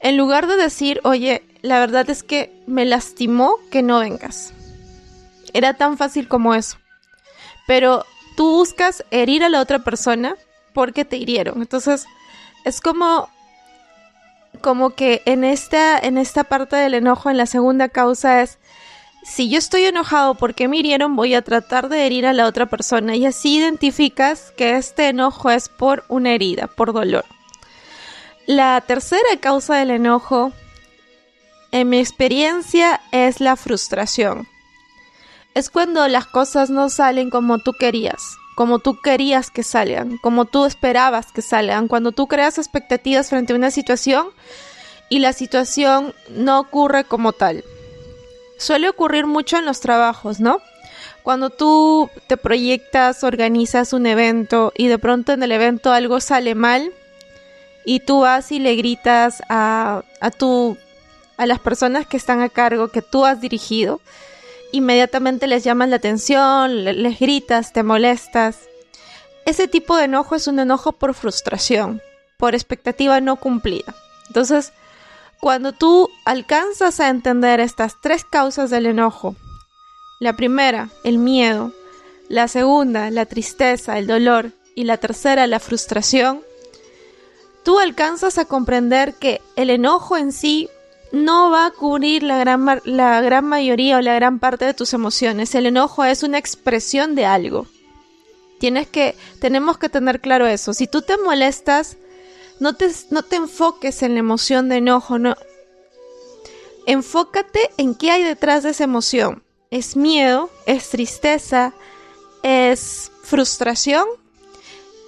En 0.00 0.16
lugar 0.16 0.48
de 0.48 0.56
decir, 0.56 1.00
oye, 1.04 1.44
la 1.62 1.78
verdad 1.78 2.10
es 2.10 2.24
que 2.24 2.52
me 2.66 2.84
lastimó 2.84 3.54
que 3.70 3.84
no 3.84 4.00
vengas. 4.00 4.52
Era 5.52 5.74
tan 5.74 5.96
fácil 5.96 6.26
como 6.26 6.56
eso. 6.56 6.76
Pero 7.68 8.04
tú 8.36 8.50
buscas 8.50 9.04
herir 9.12 9.44
a 9.44 9.48
la 9.48 9.60
otra 9.60 9.84
persona 9.84 10.34
porque 10.74 11.06
te 11.06 11.16
hirieron. 11.16 11.62
Entonces, 11.62 12.06
es 12.64 12.82
como 12.82 13.30
como 14.60 14.90
que 14.90 15.22
en 15.26 15.44
esta, 15.44 15.98
en 15.98 16.18
esta 16.18 16.44
parte 16.44 16.76
del 16.76 16.94
enojo, 16.94 17.30
en 17.30 17.36
la 17.36 17.46
segunda 17.46 17.88
causa 17.88 18.42
es, 18.42 18.58
si 19.24 19.48
yo 19.48 19.58
estoy 19.58 19.84
enojado 19.84 20.34
porque 20.34 20.68
me 20.68 20.78
hirieron, 20.78 21.16
voy 21.16 21.34
a 21.34 21.42
tratar 21.42 21.88
de 21.88 22.06
herir 22.06 22.26
a 22.26 22.32
la 22.32 22.46
otra 22.46 22.66
persona 22.66 23.16
y 23.16 23.26
así 23.26 23.56
identificas 23.56 24.52
que 24.56 24.76
este 24.76 25.08
enojo 25.08 25.50
es 25.50 25.68
por 25.68 26.04
una 26.08 26.32
herida, 26.32 26.66
por 26.66 26.92
dolor. 26.92 27.24
La 28.46 28.80
tercera 28.82 29.22
causa 29.40 29.76
del 29.76 29.90
enojo, 29.90 30.52
en 31.72 31.88
mi 31.88 31.98
experiencia, 31.98 33.00
es 33.12 33.40
la 33.40 33.56
frustración. 33.56 34.46
Es 35.54 35.70
cuando 35.70 36.06
las 36.08 36.26
cosas 36.26 36.68
no 36.68 36.90
salen 36.90 37.30
como 37.30 37.58
tú 37.58 37.72
querías 37.72 38.36
como 38.54 38.78
tú 38.78 39.00
querías 39.00 39.50
que 39.50 39.62
salgan, 39.62 40.18
como 40.18 40.44
tú 40.44 40.64
esperabas 40.64 41.32
que 41.32 41.42
salgan, 41.42 41.88
cuando 41.88 42.12
tú 42.12 42.26
creas 42.26 42.58
expectativas 42.58 43.28
frente 43.28 43.52
a 43.52 43.56
una 43.56 43.70
situación 43.70 44.28
y 45.08 45.18
la 45.18 45.32
situación 45.32 46.14
no 46.30 46.60
ocurre 46.60 47.04
como 47.04 47.32
tal. 47.32 47.64
Suele 48.58 48.88
ocurrir 48.88 49.26
mucho 49.26 49.58
en 49.58 49.64
los 49.64 49.80
trabajos, 49.80 50.40
¿no? 50.40 50.60
Cuando 51.22 51.50
tú 51.50 52.10
te 52.26 52.36
proyectas, 52.36 53.24
organizas 53.24 53.92
un 53.92 54.06
evento 54.06 54.72
y 54.76 54.88
de 54.88 54.98
pronto 54.98 55.32
en 55.32 55.42
el 55.42 55.52
evento 55.52 55.90
algo 55.90 56.20
sale 56.20 56.54
mal 56.54 56.92
y 57.84 58.00
tú 58.00 58.20
vas 58.20 58.52
y 58.52 58.58
le 58.58 58.76
gritas 58.76 59.42
a, 59.48 60.02
a, 60.20 60.30
tu, 60.30 60.76
a 61.36 61.46
las 61.46 61.58
personas 61.58 62.06
que 62.06 62.16
están 62.16 62.40
a 62.40 62.48
cargo 62.48 62.88
que 62.88 63.02
tú 63.02 63.24
has 63.24 63.40
dirigido 63.40 64.00
inmediatamente 64.74 65.46
les 65.46 65.62
llamas 65.62 65.88
la 65.88 65.96
atención, 65.96 66.84
les 66.84 67.20
gritas, 67.20 67.72
te 67.72 67.84
molestas. 67.84 68.58
Ese 69.46 69.68
tipo 69.68 69.96
de 69.96 70.04
enojo 70.04 70.34
es 70.34 70.48
un 70.48 70.58
enojo 70.58 70.92
por 70.92 71.14
frustración, 71.14 72.02
por 72.38 72.54
expectativa 72.54 73.20
no 73.20 73.36
cumplida. 73.36 73.94
Entonces, 74.26 74.72
cuando 75.40 75.72
tú 75.72 76.10
alcanzas 76.24 76.98
a 76.98 77.08
entender 77.08 77.60
estas 77.60 78.00
tres 78.00 78.24
causas 78.24 78.70
del 78.70 78.86
enojo, 78.86 79.36
la 80.18 80.34
primera, 80.34 80.88
el 81.04 81.18
miedo, 81.18 81.72
la 82.28 82.48
segunda, 82.48 83.10
la 83.10 83.26
tristeza, 83.26 83.96
el 83.98 84.08
dolor 84.08 84.50
y 84.74 84.84
la 84.84 84.96
tercera, 84.96 85.46
la 85.46 85.60
frustración, 85.60 86.40
tú 87.62 87.78
alcanzas 87.78 88.38
a 88.38 88.46
comprender 88.46 89.14
que 89.14 89.40
el 89.54 89.70
enojo 89.70 90.16
en 90.16 90.32
sí 90.32 90.68
no 91.14 91.50
va 91.50 91.66
a 91.66 91.70
cubrir 91.70 92.22
la 92.22 92.38
gran, 92.38 92.80
la 92.84 93.20
gran 93.20 93.44
mayoría 93.44 93.98
o 93.98 94.00
la 94.00 94.14
gran 94.14 94.38
parte 94.38 94.64
de 94.64 94.74
tus 94.74 94.92
emociones. 94.92 95.54
El 95.54 95.66
enojo 95.66 96.04
es 96.04 96.22
una 96.22 96.38
expresión 96.38 97.14
de 97.14 97.24
algo. 97.24 97.66
Tienes 98.58 98.88
que, 98.88 99.16
tenemos 99.40 99.78
que 99.78 99.88
tener 99.88 100.20
claro 100.20 100.46
eso. 100.46 100.74
Si 100.74 100.86
tú 100.86 101.02
te 101.02 101.16
molestas, 101.16 101.96
no 102.60 102.74
te, 102.74 102.90
no 103.10 103.22
te 103.22 103.36
enfoques 103.36 104.02
en 104.02 104.14
la 104.14 104.20
emoción 104.20 104.68
de 104.68 104.76
enojo, 104.76 105.18
no. 105.18 105.36
Enfócate 106.86 107.70
en 107.76 107.94
qué 107.94 108.10
hay 108.10 108.22
detrás 108.22 108.62
de 108.62 108.70
esa 108.70 108.84
emoción. 108.84 109.42
¿Es 109.70 109.96
miedo? 109.96 110.50
¿Es 110.66 110.90
tristeza? 110.90 111.74
¿Es 112.42 113.10
frustración? 113.22 114.06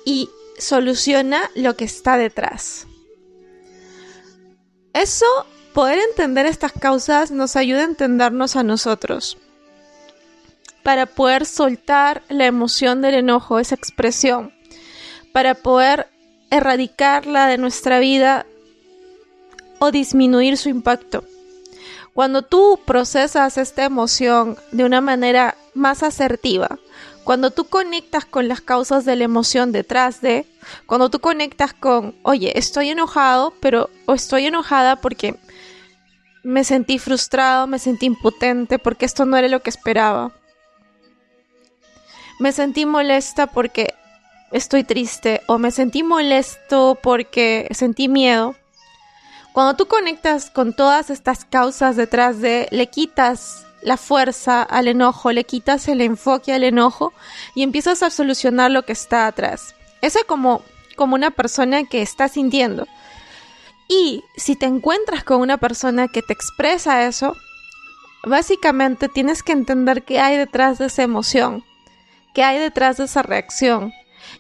Y 0.05 0.31
soluciona 0.59 1.51
lo 1.55 1.77
que 1.77 1.85
está 1.85 2.17
detrás. 2.17 2.87
Eso 4.95 5.27
Poder 5.77 5.99
entender 5.99 6.47
estas 6.47 6.73
causas 6.73 7.31
nos 7.31 7.55
ayuda 7.55 7.83
a 7.83 7.85
entendernos 7.85 8.57
a 8.57 8.63
nosotros. 8.63 9.37
Para 10.83 11.05
poder 11.05 11.45
soltar 11.45 12.23
la 12.31 12.47
emoción 12.47 13.03
del 13.03 13.17
enojo, 13.17 13.59
esa 13.59 13.75
expresión. 13.75 14.55
Para 15.35 15.55
poder 15.55 16.09
erradicarla 16.51 17.47
de 17.49 17.59
nuestra 17.59 17.99
vida 17.99 18.47
o 19.79 19.91
disminuir 19.91 20.57
su 20.57 20.71
impacto. 20.71 21.25
Cuando 22.15 22.41
tú 22.41 22.81
procesas 22.87 23.59
esta 23.59 23.85
emoción 23.85 24.57
de 24.73 24.83
una 24.83 25.03
manera 25.03 25.59
más 25.75 26.03
asertiva, 26.03 26.79
Cuando 27.25 27.51
tú 27.51 27.65
conectas 27.65 28.25
con 28.25 28.47
las 28.47 28.61
causas 28.61 29.05
de 29.05 29.17
la 29.17 29.25
emoción 29.25 29.73
detrás 29.73 30.21
de, 30.21 30.47
cuando 30.87 31.11
tú 31.11 31.19
conectas 31.19 31.75
con, 31.75 32.15
oye, 32.23 32.57
estoy 32.57 32.91
enojado, 32.91 33.53
pero 33.59 33.91
o 34.07 34.15
estoy 34.15 34.47
enojada 34.47 34.95
porque 35.01 35.35
me 36.47 36.63
sentí 36.63 37.01
frustrado, 37.01 37.67
me 37.67 37.81
sentí 37.81 38.07
impotente 38.07 38.79
porque 38.79 39.05
esto 39.05 39.25
no 39.25 39.37
era 39.37 39.49
lo 39.49 39.63
que 39.63 39.71
esperaba. 39.71 40.31
Me 42.39 42.53
sentí 42.53 42.87
molesta 42.87 43.49
porque 43.49 43.95
estoy 44.53 44.85
triste 44.85 45.43
o 45.49 45.59
me 45.59 45.73
sentí 45.73 46.05
molesto 46.05 46.97
porque 47.03 47.67
sentí 47.73 48.07
miedo. 48.07 48.55
Cuando 49.53 49.75
tú 49.75 49.87
conectas 49.89 50.49
con 50.51 50.73
todas 50.73 51.11
estas 51.11 51.45
causas 51.45 51.97
detrás 51.97 52.41
de, 52.41 52.69
le 52.71 52.87
quitas 52.87 53.67
la 53.83 53.97
fuerza 53.97 54.63
al 54.63 54.87
enojo, 54.87 55.33
le 55.33 55.43
quitas 55.43 55.89
el 55.89 56.01
enfoque 56.01 56.53
al 56.53 56.63
enojo 56.63 57.13
y 57.57 57.65
empiezas 57.65 58.05
a 58.05 58.11
solucionar 58.11 58.71
lo 58.71 58.85
que 58.85 58.93
está 58.93 59.27
atrás. 59.27 59.75
Eso 60.01 60.21
es 60.21 60.25
como, 60.27 60.63
como 60.95 61.17
una 61.17 61.33
persona 61.33 61.83
que 61.83 62.03
está 62.03 62.29
sintiendo. 62.29 62.87
Y 63.89 64.25
si 64.37 64.57
te 64.57 64.67
encuentras 64.67 65.25
con 65.25 65.41
una 65.41 65.59
persona 65.59 66.09
que 66.09 66.23
te 66.23 66.33
expresa 66.33 67.07
eso, 67.07 67.37
básicamente 68.25 69.09
tienes 69.09 69.43
que 69.43 69.53
entender 69.53 70.03
qué 70.03 70.19
hay 70.19 70.37
detrás 70.37 70.79
de 70.79 70.87
esa 70.87 71.03
emoción, 71.03 71.65
qué 72.35 72.43
hay 72.43 72.59
detrás 72.59 72.97
de 72.97 73.05
esa 73.05 73.23
reacción. 73.23 73.93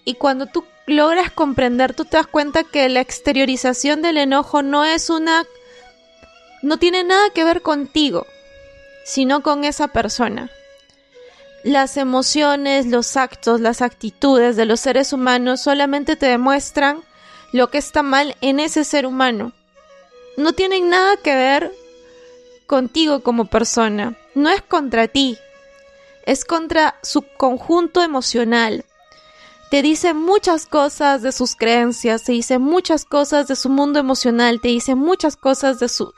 Y 0.04 0.14
cuando 0.14 0.46
tú 0.46 0.64
logras 0.86 1.30
comprender, 1.30 1.94
tú 1.94 2.04
te 2.04 2.16
das 2.16 2.26
cuenta 2.26 2.64
que 2.64 2.88
la 2.88 3.00
exteriorización 3.00 4.02
del 4.02 4.18
enojo 4.18 4.62
no 4.62 4.84
es 4.84 5.10
una... 5.10 5.44
no 6.62 6.78
tiene 6.78 7.04
nada 7.04 7.30
que 7.30 7.44
ver 7.44 7.62
contigo, 7.62 8.26
sino 9.04 9.42
con 9.42 9.64
esa 9.64 9.88
persona. 9.88 10.50
Las 11.62 11.96
emociones, 11.96 12.86
los 12.86 13.16
actos, 13.16 13.60
las 13.60 13.82
actitudes 13.82 14.56
de 14.56 14.66
los 14.66 14.80
seres 14.80 15.12
humanos 15.12 15.60
solamente 15.60 16.16
te 16.16 16.26
demuestran 16.26 17.02
lo 17.52 17.70
que 17.70 17.78
está 17.78 18.02
mal 18.02 18.36
en 18.40 18.60
ese 18.60 18.84
ser 18.84 19.06
humano. 19.06 19.52
No 20.36 20.52
tienen 20.52 20.90
nada 20.90 21.16
que 21.16 21.34
ver 21.34 21.72
contigo 22.66 23.20
como 23.20 23.46
persona. 23.46 24.16
No 24.34 24.50
es 24.50 24.62
contra 24.62 25.08
ti. 25.08 25.38
Es 26.24 26.44
contra 26.44 26.96
su 27.02 27.22
conjunto 27.36 28.02
emocional. 28.02 28.84
Te 29.70 29.82
dice 29.82 30.14
muchas 30.14 30.66
cosas 30.66 31.22
de 31.22 31.32
sus 31.32 31.56
creencias, 31.56 32.22
te 32.22 32.32
dice 32.32 32.58
muchas 32.58 33.04
cosas 33.04 33.48
de 33.48 33.56
su 33.56 33.68
mundo 33.68 33.98
emocional, 33.98 34.60
te 34.60 34.68
dice 34.68 34.94
muchas 34.94 35.36
cosas 35.36 35.80
de 35.80 35.88
su, 35.88 36.14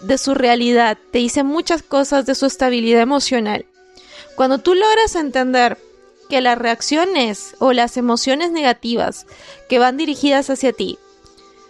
de 0.00 0.16
su 0.16 0.34
realidad, 0.34 0.96
te 1.10 1.18
dice 1.18 1.42
muchas 1.42 1.82
cosas 1.82 2.24
de 2.24 2.36
su 2.36 2.46
estabilidad 2.46 3.00
emocional. 3.00 3.66
Cuando 4.36 4.58
tú 4.58 4.74
logras 4.74 5.16
entender 5.16 5.76
que 6.28 6.40
las 6.40 6.58
reacciones 6.58 7.54
o 7.58 7.72
las 7.72 7.96
emociones 7.96 8.50
negativas 8.52 9.26
que 9.68 9.78
van 9.78 9.96
dirigidas 9.96 10.50
hacia 10.50 10.72
ti 10.72 10.98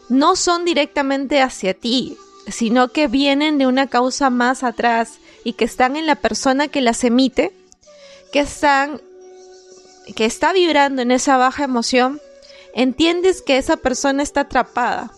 no 0.08 0.36
son 0.36 0.64
directamente 0.64 1.40
hacia 1.42 1.74
ti, 1.74 2.16
sino 2.46 2.88
que 2.88 3.08
vienen 3.08 3.58
de 3.58 3.66
una 3.66 3.88
causa 3.88 4.30
más 4.30 4.64
atrás 4.64 5.18
y 5.44 5.52
que 5.52 5.64
están 5.64 5.96
en 5.96 6.06
la 6.06 6.16
persona 6.16 6.68
que 6.68 6.80
las 6.80 7.04
emite, 7.04 7.52
que 8.32 8.40
están 8.40 9.00
que 10.16 10.24
está 10.24 10.54
vibrando 10.54 11.02
en 11.02 11.10
esa 11.10 11.36
baja 11.36 11.64
emoción, 11.64 12.20
entiendes 12.74 13.42
que 13.42 13.58
esa 13.58 13.76
persona 13.76 14.22
está 14.22 14.42
atrapada. 14.42 15.12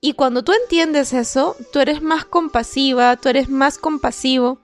Y 0.00 0.14
cuando 0.14 0.42
tú 0.42 0.52
entiendes 0.52 1.12
eso, 1.12 1.56
tú 1.72 1.78
eres 1.78 2.02
más 2.02 2.24
compasiva, 2.24 3.16
tú 3.16 3.28
eres 3.28 3.48
más 3.48 3.78
compasivo 3.78 4.63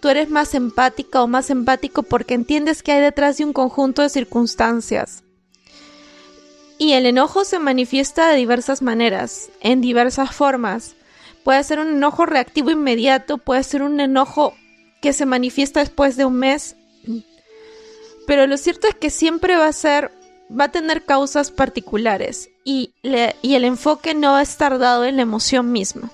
tú 0.00 0.08
eres 0.08 0.30
más 0.30 0.54
empática 0.54 1.22
o 1.22 1.26
más 1.26 1.50
empático 1.50 2.02
porque 2.02 2.34
entiendes 2.34 2.82
que 2.82 2.92
hay 2.92 3.00
detrás 3.00 3.38
de 3.38 3.44
un 3.44 3.52
conjunto 3.52 4.02
de 4.02 4.08
circunstancias. 4.08 5.22
Y 6.78 6.92
el 6.92 7.06
enojo 7.06 7.44
se 7.44 7.58
manifiesta 7.58 8.28
de 8.28 8.36
diversas 8.36 8.82
maneras, 8.82 9.50
en 9.60 9.80
diversas 9.80 10.34
formas. 10.34 10.94
Puede 11.42 11.62
ser 11.64 11.80
un 11.80 11.88
enojo 11.88 12.26
reactivo 12.26 12.70
inmediato, 12.70 13.38
puede 13.38 13.62
ser 13.62 13.82
un 13.82 14.00
enojo 14.00 14.54
que 15.00 15.12
se 15.12 15.26
manifiesta 15.26 15.80
después 15.80 16.16
de 16.16 16.24
un 16.24 16.34
mes. 16.34 16.76
Pero 18.26 18.46
lo 18.46 18.56
cierto 18.56 18.88
es 18.88 18.94
que 18.94 19.10
siempre 19.10 19.56
va 19.56 19.66
a 19.66 19.72
ser, 19.72 20.10
va 20.50 20.64
a 20.64 20.72
tener 20.72 21.04
causas 21.04 21.50
particulares 21.50 22.50
y, 22.64 22.92
el 23.02 23.64
enfoque 23.64 24.14
no 24.14 24.32
va 24.32 24.40
a 24.40 24.42
estar 24.42 24.78
dado 24.78 25.04
en 25.04 25.16
la 25.16 25.22
emoción 25.22 25.70
misma. 25.70 26.10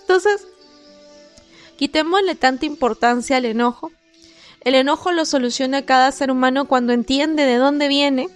Entonces, 0.00 0.46
Quitémosle 1.76 2.34
tanta 2.34 2.66
importancia 2.66 3.36
al 3.36 3.44
enojo. 3.44 3.92
El 4.60 4.74
enojo 4.74 5.12
lo 5.12 5.24
soluciona 5.24 5.82
cada 5.82 6.10
ser 6.12 6.30
humano 6.30 6.66
cuando 6.66 6.92
entiende 6.92 7.44
de 7.44 7.56
dónde 7.56 7.88
viene. 7.88 8.28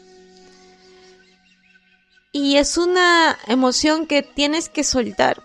Y 2.33 2.57
es 2.57 2.77
una 2.77 3.39
emoción 3.47 4.07
que 4.07 4.23
tienes 4.23 4.69
que 4.69 4.85
soltar. 4.85 5.43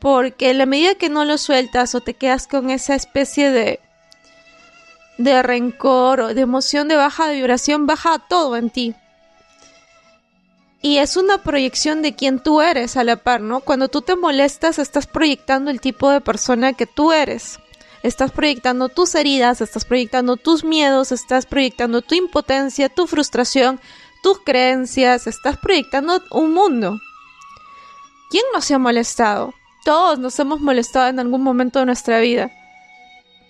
Porque 0.00 0.50
en 0.50 0.58
la 0.58 0.66
medida 0.66 0.94
que 0.94 1.10
no 1.10 1.24
lo 1.24 1.38
sueltas 1.38 1.94
o 1.94 2.00
te 2.00 2.14
quedas 2.14 2.46
con 2.46 2.70
esa 2.70 2.94
especie 2.94 3.50
de 3.50 3.80
de 5.18 5.42
rencor 5.42 6.20
o 6.20 6.34
de 6.34 6.40
emoción 6.40 6.88
de 6.88 6.96
baja 6.96 7.30
vibración, 7.30 7.86
baja 7.86 8.20
todo 8.20 8.56
en 8.56 8.70
ti. 8.70 8.94
Y 10.80 10.98
es 10.98 11.16
una 11.16 11.42
proyección 11.42 12.02
de 12.02 12.14
quien 12.14 12.40
tú 12.40 12.60
eres 12.60 12.96
a 12.96 13.04
la 13.04 13.16
par, 13.16 13.40
¿no? 13.40 13.60
Cuando 13.60 13.88
tú 13.88 14.00
te 14.00 14.14
molestas, 14.14 14.78
estás 14.78 15.06
proyectando 15.06 15.70
el 15.70 15.80
tipo 15.80 16.10
de 16.10 16.20
persona 16.20 16.72
que 16.72 16.86
tú 16.86 17.12
eres. 17.12 17.58
Estás 18.04 18.30
proyectando 18.30 18.88
tus 18.88 19.16
heridas, 19.16 19.60
estás 19.60 19.84
proyectando 19.84 20.36
tus 20.36 20.62
miedos, 20.62 21.10
estás 21.10 21.46
proyectando 21.46 22.00
tu 22.00 22.14
impotencia, 22.14 22.88
tu 22.88 23.08
frustración, 23.08 23.80
tus 24.22 24.38
creencias, 24.38 25.26
estás 25.26 25.56
proyectando 25.56 26.22
un 26.30 26.52
mundo. 26.52 27.00
¿Quién 28.30 28.44
no 28.52 28.60
se 28.60 28.74
ha 28.74 28.78
molestado? 28.78 29.54
Todos 29.84 30.18
nos 30.20 30.38
hemos 30.38 30.60
molestado 30.60 31.08
en 31.08 31.18
algún 31.18 31.42
momento 31.42 31.80
de 31.80 31.86
nuestra 31.86 32.20
vida. 32.20 32.52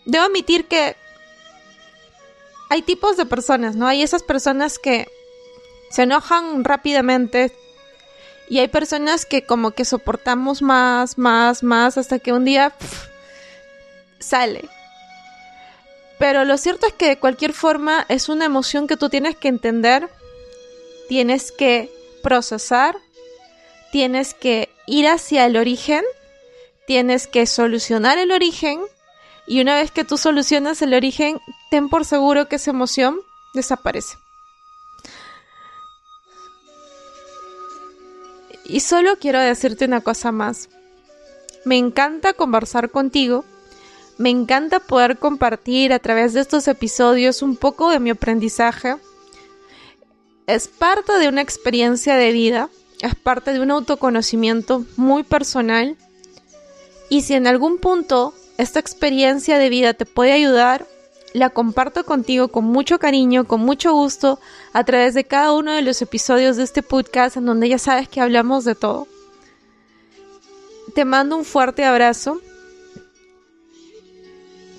Debo 0.07 0.25
admitir 0.25 0.67
que 0.67 0.97
hay 2.71 2.81
tipos 2.81 3.19
de 3.19 3.27
personas, 3.27 3.77
¿no? 3.77 3.87
Hay 3.87 4.03
esas 4.03 4.23
personas 4.23 4.79
que 4.79 5.09
se 5.91 6.03
enojan 6.03 6.65
rápidamente 6.65 7.53
y 8.49 8.59
hay 8.61 8.69
personas 8.69 9.27
que 9.27 9.45
como 9.45 9.73
que 9.73 9.85
soportamos 9.85 10.63
más, 10.63 11.19
más, 11.19 11.63
más 11.63 11.99
hasta 11.99 12.19
que 12.19 12.33
un 12.33 12.45
día 12.45 12.73
sale. 14.19 14.69
Pero 16.19 16.45
lo 16.45 16.57
cierto 16.59 16.87
es 16.87 16.93
que 16.95 17.09
de 17.09 17.19
cualquier 17.19 17.53
forma 17.53 18.05
es 18.09 18.29
una 18.29 18.45
emoción 18.45 18.87
que 18.87 18.97
tú 18.97 19.09
tienes 19.09 19.37
que 19.37 19.49
entender, 19.49 20.09
tienes 21.09 21.53
que 21.53 21.91
procesar, 22.23 22.97
tienes 23.93 24.35
que 24.35 24.71
ir 24.87 25.07
hacia 25.07 25.47
el 25.47 25.57
origen, 25.57 26.05
tienes 26.87 27.27
que 27.27 27.47
solucionar 27.47 28.19
el 28.19 28.33
origen 28.33 28.81
y 29.47 29.61
una 29.61 29.77
vez 29.77 29.91
que 29.91 30.05
tú 30.05 30.19
solucionas 30.19 30.83
el 30.83 30.95
origen, 30.95 31.41
ten 31.71 31.89
por 31.89 32.05
seguro 32.05 32.49
que 32.49 32.57
esa 32.57 32.71
emoción 32.71 33.21
desaparece. 33.55 34.17
Y 38.69 38.81
solo 38.81 39.17
quiero 39.19 39.41
decirte 39.41 39.87
una 39.87 40.03
cosa 40.03 40.31
más. 40.31 40.69
Me 41.65 41.79
encanta 41.79 42.35
conversar 42.35 42.91
contigo. 42.91 43.45
Me 44.19 44.31
encanta 44.31 44.79
poder 44.79 45.19
compartir 45.19 45.93
a 45.93 45.99
través 45.99 46.35
de 46.35 46.41
estos 46.41 46.69
episodios 46.69 47.41
un 47.41 47.57
poco 47.57 47.91
de 47.91 47.99
mi 47.99 48.11
aprendizaje. 48.11 48.97
Es 50.47 50.69
parte 50.69 51.19
de 51.19 51.29
una 51.29 51.41
experiencia 51.41 52.17
de 52.17 52.33
vida, 52.33 52.69
es 53.01 53.15
parte 53.15 53.53
de 53.53 53.61
un 53.61 53.71
autoconocimiento 53.71 54.85
muy 54.97 55.23
personal. 55.23 55.97
Y 57.09 57.23
si 57.23 57.35
en 57.35 57.47
algún 57.47 57.79
punto 57.79 58.35
esta 58.59 58.81
experiencia 58.81 59.59
de 59.59 59.69
vida 59.69 59.95
te 59.95 60.05
puede 60.05 60.33
ayudar, 60.33 60.87
la 61.33 61.51
comparto 61.51 62.05
contigo 62.05 62.49
con 62.49 62.65
mucho 62.65 62.99
cariño, 62.99 63.45
con 63.45 63.61
mucho 63.61 63.93
gusto, 63.93 64.41
a 64.73 64.85
través 64.85 65.15
de 65.15 65.25
cada 65.25 65.53
uno 65.53 65.73
de 65.73 65.83
los 65.83 66.01
episodios 66.03 66.57
de 66.57 66.65
este 66.65 66.83
podcast 66.83 67.37
en 67.37 67.47
donde 67.47 67.69
ya 67.69 67.79
sabes 67.79 68.09
que 68.09 68.21
hablamos 68.21 68.65
de 68.65 68.75
todo. 68.75 69.07
Te 70.95 71.05
mando 71.05 71.37
un 71.37 71.45
fuerte 71.45 71.85
abrazo. 71.85 72.41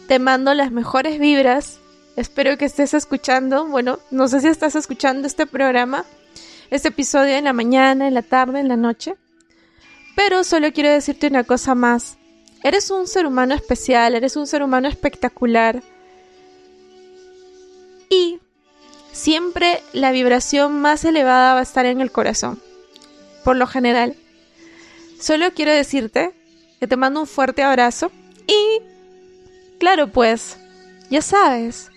Te 0.08 0.20
mando 0.20 0.54
las 0.54 0.72
mejores 0.72 1.20
vibras. 1.20 1.80
Espero 2.16 2.58
que 2.58 2.66
estés 2.66 2.94
escuchando, 2.94 3.68
bueno, 3.68 4.00
no 4.12 4.28
sé 4.28 4.42
si 4.42 4.48
estás 4.48 4.76
escuchando 4.76 5.28
este 5.28 5.46
programa, 5.46 6.04
este 6.70 6.90
episodio 6.90 7.36
en 7.36 7.46
la 7.46 7.54
mañana, 7.54 8.08
en 8.08 8.14
la 8.16 8.24
tarde, 8.24 8.60
en 8.60 8.68
la 8.68 8.76
noche. 8.76 9.16
Pero 10.16 10.44
solo 10.44 10.74
quiero 10.74 10.90
decirte 10.90 11.28
una 11.28 11.44
cosa 11.44 11.76
más. 11.76 12.18
Eres 12.64 12.92
un 12.92 13.08
ser 13.08 13.26
humano 13.26 13.54
especial, 13.54 14.16
eres 14.16 14.36
un 14.36 14.48
ser 14.48 14.64
humano 14.64 14.90
espectacular 14.90 15.82
y 18.10 18.40
siempre 19.12 19.82
la 19.94 20.12
vibración 20.12 20.82
más 20.82 21.06
elevada 21.06 21.54
va 21.54 21.60
a 21.60 21.64
estar 21.64 21.86
en 21.86 22.02
el 22.02 22.12
corazón, 22.12 22.60
por 23.44 23.56
lo 23.56 23.68
general. 23.68 24.16
Solo 25.20 25.52
quiero 25.54 25.72
decirte 25.72 26.34
que 26.80 26.88
te 26.88 26.98
mando 26.98 27.22
un 27.22 27.28
fuerte 27.28 27.64
abrazo 27.64 28.12
y, 28.48 28.82
claro 29.80 30.08
pues, 30.08 30.58
ya 31.10 31.22
sabes, 31.22 31.92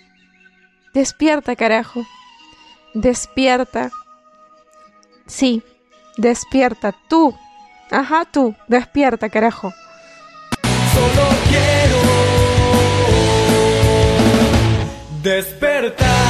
Despierta, 0.92 1.56
carajo. 1.56 2.04
Despierta. 2.92 3.90
Sí, 5.26 5.62
despierta. 6.18 6.94
Tú. 7.08 7.34
Ajá, 7.90 8.26
tú. 8.26 8.54
Despierta, 8.68 9.30
carajo. 9.30 9.72
Solo 10.92 11.28
quiero 11.48 12.21
Despertar. 15.22 16.21